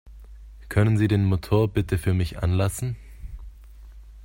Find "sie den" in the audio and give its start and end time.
0.97-1.25